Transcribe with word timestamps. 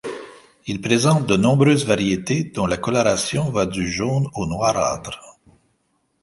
Il 0.65 0.81
présente 0.81 1.27
de 1.27 1.37
nombreuses 1.37 1.85
variétés 1.85 2.45
dont 2.45 2.65
la 2.65 2.77
coloration 2.77 3.51
va 3.51 3.67
du 3.67 3.87
jaune 3.91 4.27
au 4.33 4.47
noirâtre. 4.47 5.37